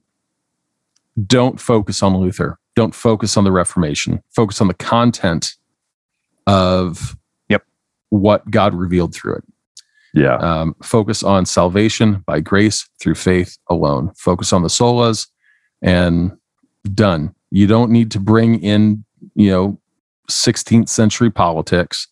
[1.26, 2.58] don't focus on Luther.
[2.76, 4.22] Don't focus on the Reformation.
[4.36, 5.56] Focus on the content
[6.48, 7.16] of
[7.50, 7.64] yep
[8.10, 9.44] what God revealed through it.
[10.16, 10.36] Yeah.
[10.38, 14.12] Um, focus on salvation by grace through faith alone.
[14.16, 15.28] Focus on the solas,
[15.82, 16.32] and
[16.94, 17.36] done.
[17.52, 19.04] You don't need to bring in
[19.36, 19.80] you know
[20.30, 22.08] 16th century politics.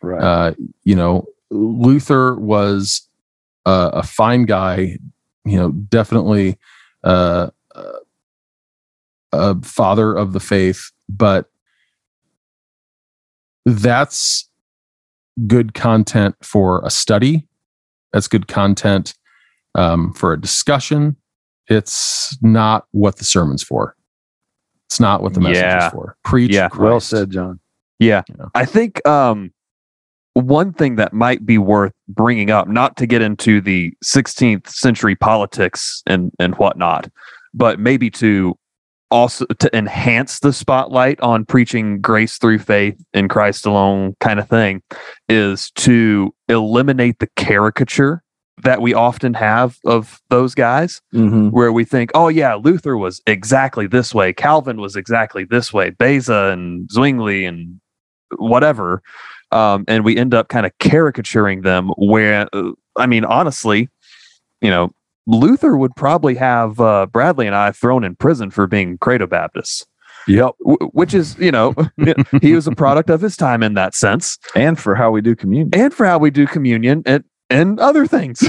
[0.00, 0.22] Right.
[0.22, 3.08] Uh, you know, Luther was
[3.66, 4.98] uh, a fine guy,
[5.44, 6.56] you know, definitely
[7.02, 7.50] uh,
[9.32, 11.50] a father of the faith, but
[13.66, 14.47] that's
[15.46, 17.46] good content for a study.
[18.12, 19.14] That's good content
[19.74, 21.16] um, for a discussion.
[21.68, 23.94] It's not what the sermon's for.
[24.88, 25.86] It's not what the message yeah.
[25.86, 26.16] is for.
[26.24, 26.52] Preach.
[26.52, 26.68] Yeah.
[26.68, 26.82] Christ.
[26.82, 27.60] Well said, John.
[27.98, 28.22] Yeah.
[28.28, 28.46] yeah.
[28.54, 29.52] I think um,
[30.32, 35.14] one thing that might be worth bringing up, not to get into the 16th century
[35.14, 37.10] politics and and whatnot,
[37.52, 38.56] but maybe to
[39.10, 44.48] also to enhance the spotlight on preaching grace through faith in Christ alone kind of
[44.48, 44.82] thing,
[45.28, 48.22] is to eliminate the caricature
[48.62, 51.50] that we often have of those guys, mm-hmm.
[51.50, 55.90] where we think, oh yeah, Luther was exactly this way, Calvin was exactly this way,
[55.90, 57.80] Beza and Zwingli and
[58.36, 59.02] whatever
[59.50, 61.88] um, and we end up kind of caricaturing them.
[61.96, 63.88] Where uh, I mean, honestly,
[64.60, 64.92] you know,
[65.28, 69.86] Luther would probably have uh, Bradley and I thrown in prison for being credo Baptists.
[70.26, 70.52] Yep.
[70.60, 71.74] W- which is, you know,
[72.40, 74.38] he was a product of his time in that sense.
[74.54, 75.70] And for how we do communion.
[75.74, 78.42] And for how we do communion and, and other things.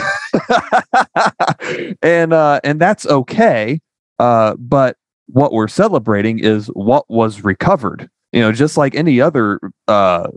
[2.02, 3.82] and uh, and that's okay.
[4.18, 4.96] Uh, but
[5.28, 8.10] what we're celebrating is what was recovered.
[8.32, 10.28] You know, just like any other uh,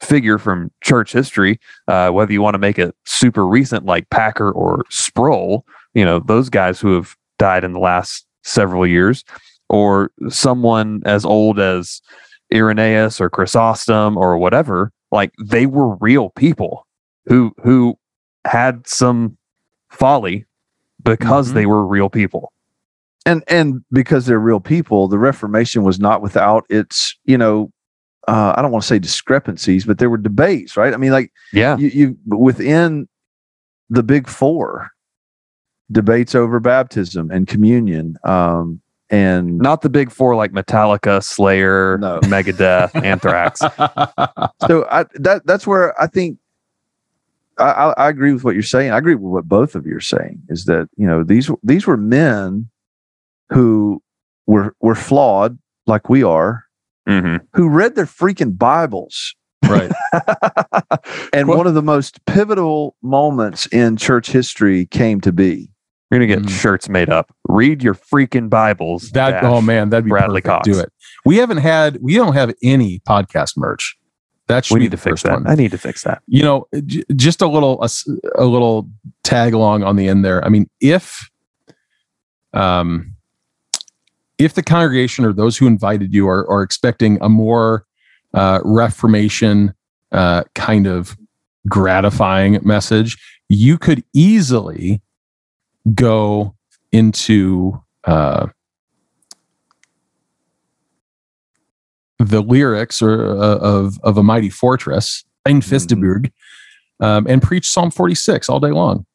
[0.00, 4.50] figure from church history, uh, whether you want to make it super recent like Packer
[4.50, 9.24] or Sproul, you know, those guys who have died in the last several years,
[9.68, 12.02] or someone as old as
[12.52, 16.86] Irenaeus or Chrysostom or whatever, like they were real people
[17.26, 17.98] who who
[18.44, 19.36] had some
[19.90, 20.44] folly
[21.02, 21.56] because mm-hmm.
[21.56, 22.52] they were real people.
[23.24, 27.70] And and because they're real people, the Reformation was not without its, you know,
[28.28, 30.92] uh, I don't want to say discrepancies, but there were debates, right?
[30.92, 33.08] I mean, like, yeah, you, you within
[33.90, 34.90] the big four,
[35.92, 42.18] debates over baptism and communion, um, and not the big four like Metallica, Slayer, no.
[42.22, 43.60] Megadeth, Anthrax.
[44.66, 46.38] so I, that that's where I think
[47.58, 48.90] I, I, agree with what you're saying.
[48.90, 50.42] I agree with what both of you are saying.
[50.48, 52.70] Is that you know these these were men
[53.50, 54.02] who
[54.46, 56.64] were were flawed like we are,
[57.08, 57.44] mm-hmm.
[57.54, 59.34] who read their freaking Bibles.
[59.64, 59.92] Right.
[61.32, 65.71] and well, one of the most pivotal moments in church history came to be.
[66.12, 66.58] You're gonna get mm-hmm.
[66.58, 67.34] shirts made up.
[67.48, 69.12] Read your freaking Bibles.
[69.12, 70.66] That oh man, that'd be Bradley perfect.
[70.66, 70.68] Cox.
[70.68, 70.92] Do it.
[71.24, 73.96] We haven't had we don't have any podcast merch.
[74.46, 75.32] That should we need to fix that.
[75.32, 75.46] One.
[75.46, 76.20] I need to fix that.
[76.26, 77.88] You know, j- just a little a,
[78.34, 78.90] a little
[79.22, 80.44] tag along on the end there.
[80.44, 81.30] I mean, if
[82.52, 83.14] um
[84.36, 87.86] if the congregation or those who invited you are, are expecting a more
[88.34, 89.72] uh, Reformation
[90.10, 91.16] uh, kind of
[91.68, 93.16] gratifying message,
[93.48, 95.00] you could easily
[95.94, 96.54] go
[96.92, 98.48] into uh,
[102.18, 106.30] the lyrics or uh, of of a mighty fortress, Ein feste Burg,
[107.00, 107.04] mm-hmm.
[107.04, 109.06] um, and preach Psalm 46 all day long.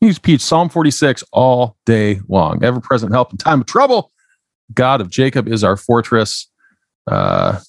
[0.00, 2.62] You preach Psalm 46 all day long.
[2.62, 4.12] Ever present help in time of trouble.
[4.74, 6.50] God of Jacob is our fortress.
[7.06, 7.60] Uh,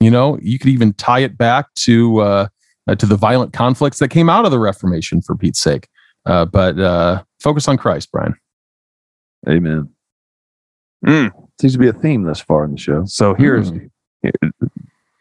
[0.00, 2.48] you know, you could even tie it back to uh,
[2.88, 5.88] uh, to the violent conflicts that came out of the Reformation, for Pete's sake.
[6.24, 8.34] Uh, but uh, focus on Christ, Brian.
[9.48, 9.88] Amen.
[11.04, 11.30] Mm.
[11.60, 13.04] Seems to be a theme thus far in the show.
[13.06, 13.90] So here's mm.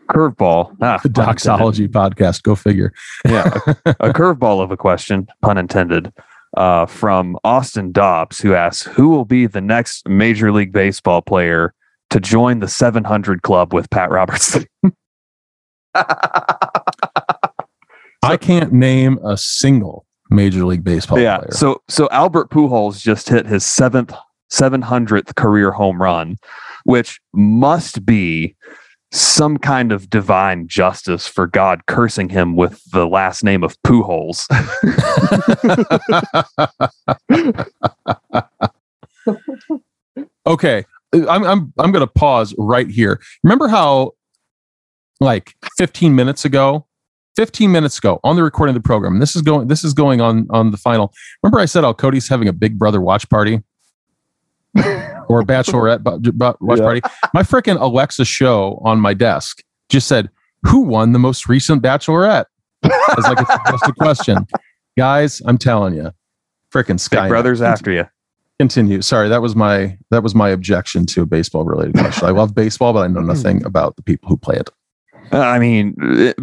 [0.09, 0.75] curveball.
[0.81, 2.43] Ah, the doxology podcast.
[2.43, 2.93] Go figure.
[3.25, 6.13] Yeah, a, a curveball of a question, pun intended
[6.55, 11.73] uh, from Austin Dobbs, who asks, "Who will be the next Major League Baseball player
[12.11, 14.65] to join the 700 Club with Pat Robertson?"
[18.23, 21.51] I can't name a single Major League Baseball yeah, player.
[21.51, 24.13] So, so Albert Pujols just hit his seventh,
[24.51, 26.37] 700th career home run,
[26.85, 28.55] which must be
[29.11, 34.47] some kind of divine justice for God cursing him with the last name of Pujols.
[40.47, 43.21] okay, I'm I'm I'm going to pause right here.
[43.43, 44.13] Remember how
[45.19, 46.87] like 15 minutes ago
[47.35, 50.21] 15 minutes ago on the recording of the program this is going this is going
[50.21, 51.13] on on the final
[51.43, 53.61] remember i said how cody's having a big brother watch party
[55.27, 56.03] or a bachelorette
[56.61, 56.83] watch yeah.
[56.83, 57.01] party.
[57.33, 60.29] My freaking Alexa show on my desk just said,
[60.63, 62.45] "Who won the most recent bachelorette?"
[62.83, 64.47] It's like it's just a question,
[64.97, 65.41] guys.
[65.45, 66.11] I'm telling you,
[66.73, 68.07] freaking Sky Brothers after you.
[68.59, 69.01] Continue.
[69.01, 72.27] Sorry, that was my that was my objection to a baseball related question.
[72.27, 73.27] I love baseball, but I know hmm.
[73.27, 74.69] nothing about the people who play it.
[75.31, 75.95] I mean,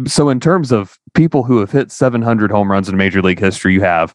[0.07, 3.73] so in terms of people who have hit 700 home runs in Major League history,
[3.73, 4.13] you have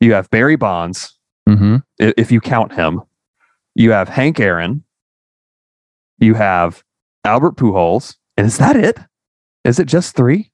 [0.00, 1.76] you have Barry Bonds, mm-hmm.
[1.98, 3.02] if you count him.
[3.74, 4.84] You have Hank Aaron.
[6.18, 6.82] You have
[7.24, 8.16] Albert Pujols.
[8.36, 8.98] And is that it?
[9.64, 10.50] Is it just three?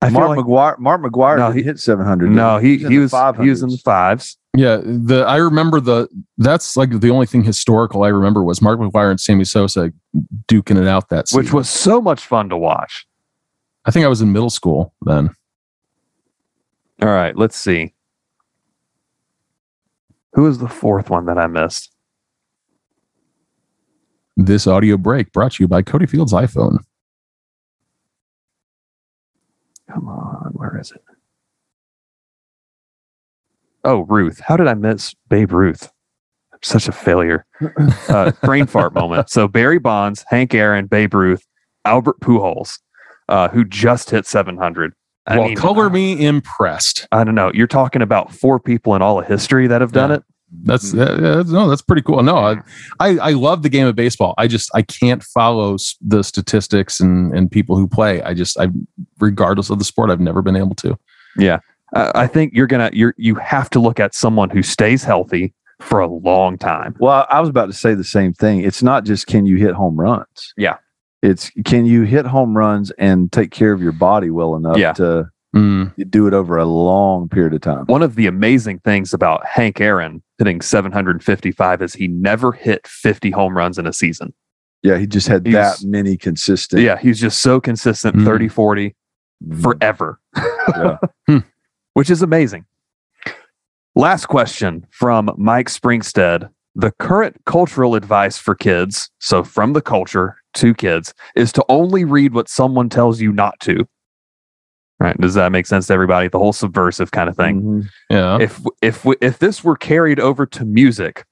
[0.00, 0.78] I Mark like, McGwire.
[0.78, 2.30] Mark McGwire no, he hit seven hundred.
[2.30, 4.37] No, he he was he was in the fives.
[4.58, 8.80] Yeah, the I remember the that's like the only thing historical I remember was Mark
[8.80, 9.92] McGwire and Sammy Sosa
[10.48, 11.44] duking it out that season.
[11.44, 13.06] which was so much fun to watch.
[13.84, 15.30] I think I was in middle school then.
[17.00, 17.94] All right, let's see.
[20.32, 21.92] Who is the fourth one that I missed?
[24.36, 26.78] This audio break brought to you by Cody Field's iPhone.
[29.88, 31.02] Come on, where is it?
[33.88, 34.40] Oh, Ruth.
[34.40, 35.90] How did I miss Babe Ruth?
[36.52, 37.46] I'm such a failure.
[38.08, 39.28] Uh, brain fart moment.
[39.28, 41.46] So Barry Bonds, Hank Aaron, Babe Ruth,
[41.84, 42.78] Albert Pujols,
[43.28, 44.94] uh, who just hit 700.
[45.26, 47.06] I well, mean, color me impressed.
[47.12, 47.50] I don't know.
[47.52, 50.16] You're talking about four people in all of history that have done yeah.
[50.16, 50.22] it.
[50.62, 52.22] That's no, that's pretty cool.
[52.22, 52.56] No, I,
[52.98, 54.34] I, I love the game of baseball.
[54.38, 58.22] I just I can't follow the statistics and and people who play.
[58.22, 58.68] I just I
[59.20, 60.98] regardless of the sport, I've never been able to.
[61.36, 61.60] Yeah,
[61.92, 65.54] uh, I think you're gonna you're you have to look at someone who stays healthy
[65.80, 66.96] for a long time.
[66.98, 68.62] Well, I was about to say the same thing.
[68.62, 70.52] It's not just can you hit home runs.
[70.56, 70.78] Yeah,
[71.22, 74.92] it's can you hit home runs and take care of your body well enough yeah.
[74.94, 76.10] to Mm.
[76.10, 77.86] Do it over a long period of time.
[77.86, 83.30] One of the amazing things about Hank Aaron hitting 755 is he never hit 50
[83.30, 84.34] home runs in a season.
[84.82, 86.82] Yeah, he just had he's, that many consistent.
[86.82, 88.24] Yeah, he's just so consistent mm.
[88.24, 88.94] 30, 40
[89.44, 89.62] mm.
[89.62, 90.20] forever,
[90.76, 90.96] yeah.
[91.98, 92.64] Which is amazing.
[93.96, 96.48] Last question from Mike Springstead.
[96.76, 102.04] The current cultural advice for kids, so from the culture to kids, is to only
[102.04, 103.84] read what someone tells you not to.
[105.00, 105.20] Right?
[105.20, 106.28] Does that make sense to everybody?
[106.28, 107.62] The whole subversive kind of thing.
[107.62, 107.80] Mm-hmm.
[108.10, 108.38] Yeah.
[108.40, 111.24] If if if this were carried over to music,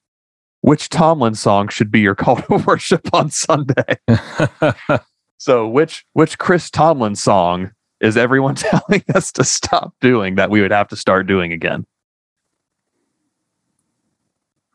[0.63, 3.99] which Tomlin song should be your call to worship on Sunday?
[5.39, 7.71] so which which Chris Tomlin song
[8.01, 11.87] is everyone telling us to stop doing that we would have to start doing again?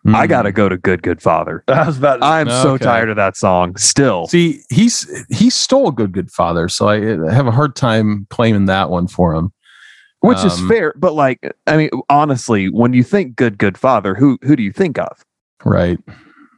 [0.05, 0.15] Mm.
[0.15, 1.63] I gotta go to Good Good Father.
[1.67, 2.17] I was about.
[2.17, 2.61] To, I'm okay.
[2.61, 3.75] so tired of that song.
[3.75, 6.99] Still, see, he's he stole Good Good Father, so I
[7.31, 9.51] have a hard time claiming that one for him.
[10.21, 14.15] Which um, is fair, but like, I mean, honestly, when you think Good Good Father,
[14.15, 15.23] who who do you think of?
[15.63, 15.99] Right,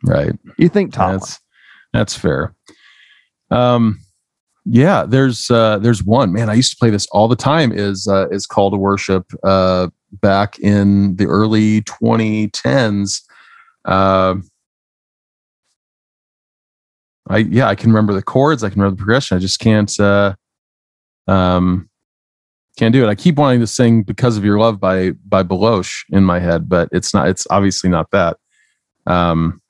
[0.06, 0.32] right.
[0.58, 1.14] You think Tom?
[1.14, 1.40] That's,
[1.92, 2.56] that's fair.
[3.52, 4.00] Um,
[4.66, 5.06] yeah.
[5.06, 6.50] There's uh, there's one man.
[6.50, 7.72] I used to play this all the time.
[7.72, 9.32] Is uh, is Call to Worship.
[9.44, 9.90] Uh,
[10.22, 13.22] back in the early 2010s
[13.86, 14.36] uh,
[17.30, 18.64] I yeah, I can remember the chords.
[18.64, 19.38] I can remember the progression.
[19.38, 20.36] I just can't uh,
[21.28, 21.90] um,
[22.78, 23.10] can't do it.
[23.10, 26.68] I keep wanting to sing "Because of Your Love" by by Baloche in my head,
[26.68, 27.30] but it's not.
[27.30, 28.38] It's obviously not that.
[29.06, 29.62] Um,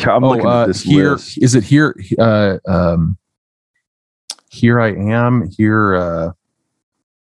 [0.00, 1.12] I'm oh, looking uh, at this here.
[1.12, 1.38] List.
[1.42, 1.94] Is it here?
[2.18, 3.16] Uh, um,
[4.50, 5.48] here I am.
[5.56, 5.94] Here.
[5.94, 6.32] Uh,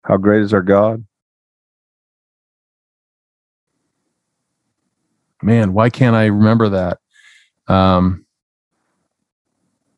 [0.04, 1.06] How great is our God?
[5.46, 6.98] man, why can't I remember that?
[7.68, 8.26] Um,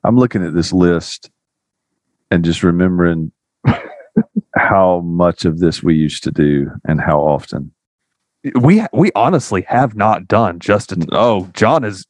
[0.04, 1.32] I'm looking at this list
[2.30, 3.32] and just remembering
[4.56, 7.72] how much of this we used to do and how often.
[8.56, 12.06] We we honestly have not done just an, oh John has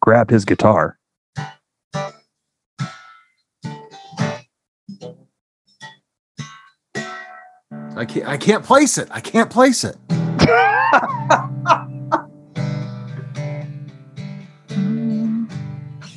[0.00, 0.98] grabbed his guitar.
[7.94, 9.08] I can't I can't place it.
[9.10, 9.96] I can't place it.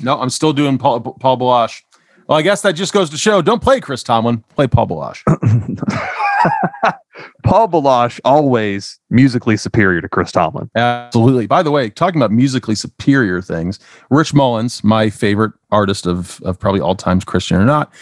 [0.05, 1.81] No, I'm still doing Paul, Paul Baloche.
[2.27, 5.23] Well, I guess that just goes to show don't play Chris Tomlin, play Paul Baloche.
[7.43, 10.69] Paul Baloche always musically superior to Chris Tomlin.
[10.75, 11.47] Absolutely.
[11.47, 16.59] By the way, talking about musically superior things, Rich Mullins, my favorite artist of of
[16.59, 17.93] probably all times, Christian or not,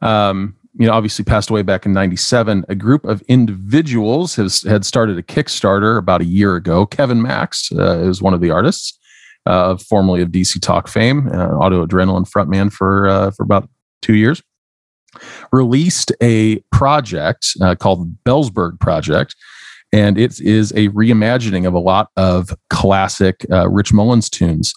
[0.00, 2.64] um, you know, obviously passed away back in '97.
[2.68, 6.86] A group of individuals has had started a Kickstarter about a year ago.
[6.86, 8.98] Kevin Max uh, is one of the artists
[9.46, 13.68] uh, formerly of DC Talk fame, uh, Audio Adrenaline frontman for uh, for about
[14.02, 14.42] two years,
[15.52, 19.34] released a project uh, called Bellsburg Project,
[19.92, 24.72] and it is a reimagining of a lot of classic uh, Rich Mullins tunes,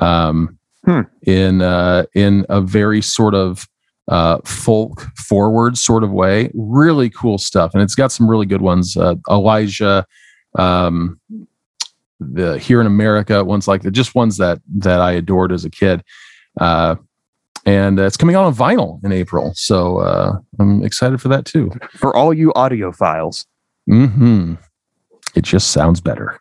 [0.00, 1.02] um, hmm.
[1.22, 3.66] in uh, in a very sort of
[4.08, 6.50] uh, folk forward sort of way.
[6.54, 8.96] Really cool stuff, and it's got some really good ones.
[8.96, 10.06] Uh, Elijah,
[10.58, 11.20] um,
[12.20, 15.70] the here in America, ones like the just ones that that I adored as a
[15.70, 16.02] kid.
[16.60, 16.96] Uh,
[17.68, 21.44] and uh, it's coming out on vinyl in April, so uh, I'm excited for that
[21.44, 21.70] too.
[21.92, 23.44] For all you audiophiles,
[23.86, 24.54] hmm
[25.34, 26.40] it just sounds better.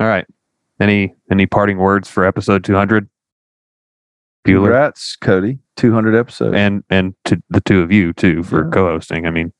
[0.00, 0.26] All right.
[0.80, 3.08] Any any parting words for episode 200?
[4.46, 4.54] Bueller?
[4.54, 5.58] Congrats, Cody.
[5.76, 8.70] 200 episodes, and and to the two of you too for yeah.
[8.70, 9.26] co-hosting.
[9.26, 9.52] I mean,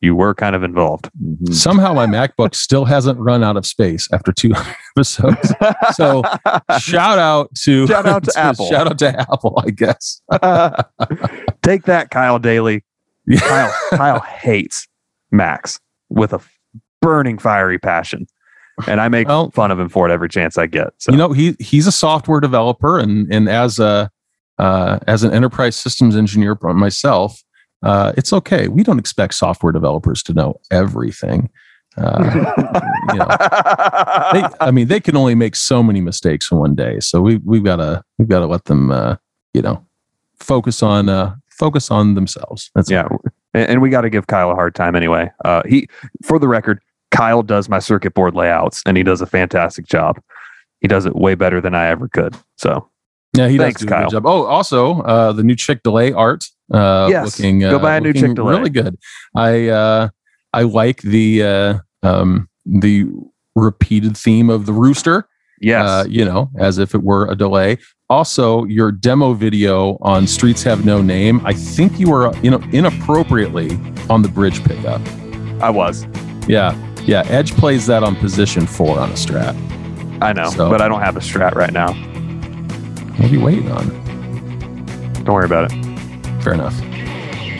[0.00, 1.10] you were kind of involved.
[1.22, 1.52] Mm-hmm.
[1.52, 4.52] Somehow my MacBook still hasn't run out of space after two
[4.96, 5.52] episodes.
[5.94, 6.22] So
[6.78, 8.68] shout out to shout out to, to Apple.
[8.68, 10.20] Shout out to Apple, I guess.
[11.62, 12.84] Take that, Kyle Daly.
[13.26, 13.40] Yeah.
[13.40, 14.86] Kyle, Kyle hates
[15.30, 16.40] Macs with a
[17.02, 18.26] burning fiery passion.
[18.86, 20.88] And I make well, fun of him for it every chance I get.
[20.98, 24.10] So you know, he he's a software developer and and as a
[24.58, 27.42] uh, as an enterprise systems engineer myself,
[27.82, 28.68] uh, it's okay.
[28.68, 31.50] We don't expect software developers to know everything.
[31.96, 32.22] Uh,
[33.12, 33.26] you know,
[34.32, 37.00] they, I mean, they can only make so many mistakes in one day.
[37.00, 39.16] So we we've got to we've got to let them, uh,
[39.54, 39.84] you know,
[40.38, 42.70] focus on uh, focus on themselves.
[42.74, 43.08] That's yeah.
[43.54, 45.30] and, and we got to give Kyle a hard time anyway.
[45.44, 45.88] Uh, he,
[46.22, 50.20] for the record, Kyle does my circuit board layouts, and he does a fantastic job.
[50.80, 52.36] He does it way better than I ever could.
[52.58, 52.88] So
[53.34, 54.00] yeah, he Thanks, does do Kyle.
[54.00, 54.26] a good job.
[54.26, 56.46] Oh, also uh, the new Chick Delay art.
[56.72, 58.56] Uh, yes, looking, uh, go buy a new Chick Delay.
[58.56, 58.96] Really good.
[59.34, 60.08] I uh,
[60.52, 63.06] I like the uh, um, the
[63.54, 65.28] repeated theme of the rooster.
[65.60, 67.78] Yes, uh, you know, as if it were a delay.
[68.08, 71.44] Also, your demo video on Streets Have No Name.
[71.44, 73.70] I think you were, you know, inappropriately
[74.08, 75.00] on the bridge pickup.
[75.60, 76.06] I was.
[76.46, 77.22] Yeah, yeah.
[77.26, 79.54] Edge plays that on position four on a strat.
[80.22, 81.92] I know, so, but I don't have a strat right now.
[83.14, 83.88] What are you waiting on?
[85.24, 85.95] Don't worry about it.
[86.46, 86.78] Fair enough.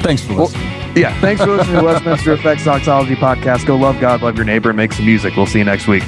[0.01, 0.63] Thanks for listening.
[0.69, 3.67] Well, yeah, thanks for listening to Westminster Effects Doxology Podcast.
[3.67, 5.35] Go love God, love your neighbor, and make some music.
[5.35, 6.05] We'll see you next week.